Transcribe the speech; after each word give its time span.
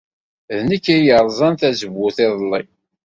D 0.55 0.57
nekk 0.69 0.85
ay 0.95 1.03
yerẓan 1.05 1.53
tazewwut 1.55 2.17
iḍelli. 2.25 2.63